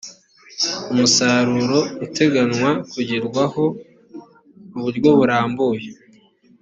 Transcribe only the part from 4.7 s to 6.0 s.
mu buryo burambuye